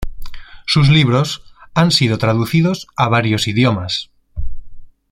Sus 0.65 0.89
libros 0.89 1.43
han 1.75 1.91
sido 1.91 2.17
traducidos 2.17 2.87
a 2.97 3.07
varios 3.07 3.47
idiomas. 3.47 4.09